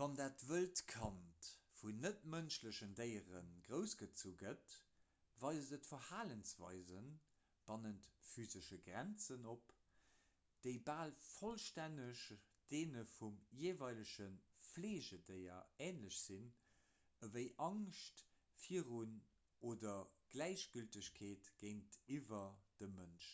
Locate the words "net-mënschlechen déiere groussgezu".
2.04-4.30